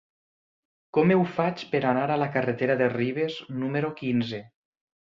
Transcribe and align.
Com 0.97 1.13
ho 1.15 1.27
faig 1.35 1.61
per 1.75 1.83
anar 1.91 2.07
a 2.15 2.19
la 2.23 2.31
carretera 2.39 2.81
de 2.83 2.91
Ribes 2.97 3.39
número 3.63 3.97
quinze? 4.05 4.45